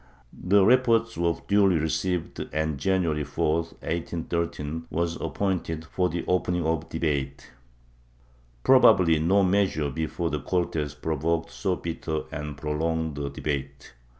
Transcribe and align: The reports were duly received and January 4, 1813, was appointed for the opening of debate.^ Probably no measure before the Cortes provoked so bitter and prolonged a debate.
The 0.33 0.65
reports 0.65 1.15
were 1.15 1.35
duly 1.47 1.77
received 1.77 2.39
and 2.51 2.79
January 2.79 3.23
4, 3.23 3.55
1813, 3.57 4.87
was 4.89 5.15
appointed 5.21 5.85
for 5.85 6.09
the 6.09 6.25
opening 6.27 6.65
of 6.65 6.89
debate.^ 6.89 7.51
Probably 8.63 9.19
no 9.19 9.43
measure 9.43 9.91
before 9.91 10.31
the 10.31 10.39
Cortes 10.39 10.95
provoked 10.95 11.51
so 11.51 11.75
bitter 11.75 12.21
and 12.31 12.57
prolonged 12.57 13.19
a 13.19 13.29
debate. 13.29 13.93